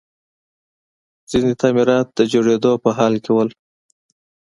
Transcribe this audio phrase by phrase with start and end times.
[1.29, 3.43] ځینې تعمیرات د جوړېدلو په حال کې وو